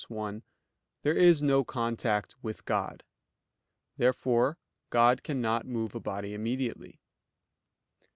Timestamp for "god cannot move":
4.89-5.93